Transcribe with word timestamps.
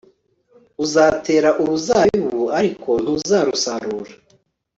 uzatera 0.83 1.49
uruzabibu 1.61 2.41
ariko 2.59 2.89
ntuzarusarura 3.03 4.13